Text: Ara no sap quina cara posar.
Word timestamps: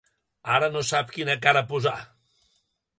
Ara 0.53 0.69
no 0.77 0.83
sap 0.93 1.13
quina 1.19 1.37
cara 1.47 1.65
posar. 1.75 1.97